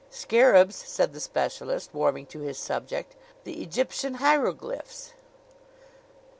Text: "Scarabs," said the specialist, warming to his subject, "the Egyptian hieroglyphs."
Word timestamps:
"Scarabs," 0.09 0.75
said 0.75 1.13
the 1.13 1.19
specialist, 1.19 1.91
warming 1.93 2.25
to 2.25 2.39
his 2.39 2.57
subject, 2.57 3.15
"the 3.43 3.61
Egyptian 3.61 4.15
hieroglyphs." 4.15 5.13